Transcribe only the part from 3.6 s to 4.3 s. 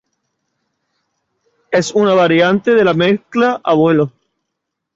a vuelo.